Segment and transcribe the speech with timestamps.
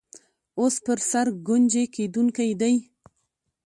[0.59, 2.75] اوس پر سر ګنجۍ کېدونکی دی.